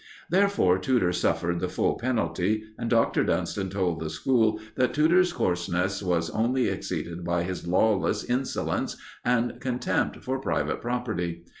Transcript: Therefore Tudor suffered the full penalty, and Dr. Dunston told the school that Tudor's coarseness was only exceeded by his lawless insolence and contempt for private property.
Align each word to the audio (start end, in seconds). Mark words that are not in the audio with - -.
Therefore 0.31 0.79
Tudor 0.79 1.11
suffered 1.13 1.59
the 1.59 1.69
full 1.69 1.93
penalty, 1.95 2.63
and 2.79 2.89
Dr. 2.89 3.23
Dunston 3.23 3.69
told 3.69 3.99
the 3.99 4.09
school 4.09 4.59
that 4.73 4.95
Tudor's 4.95 5.31
coarseness 5.31 6.01
was 6.01 6.31
only 6.31 6.69
exceeded 6.69 7.23
by 7.23 7.43
his 7.43 7.67
lawless 7.67 8.23
insolence 8.23 8.97
and 9.23 9.59
contempt 9.59 10.23
for 10.23 10.39
private 10.39 10.81
property. 10.81 11.43